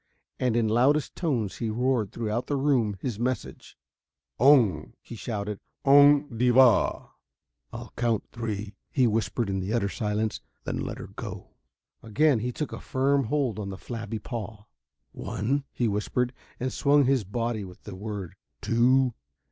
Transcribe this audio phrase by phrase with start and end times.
[0.39, 3.77] And in loudest tones he roared throughout the room his message.
[4.39, 7.11] "Oong," he shouted, "Oong devah!"
[7.71, 10.41] "I'll count three," he whispered in the utter silence.
[10.63, 11.51] "Then let 'er go!"
[12.01, 14.65] Again he took a firm hold on the flabby paw.
[15.11, 18.33] "One," he whispered, and swung his body with the word.
[18.59, 19.13] "Two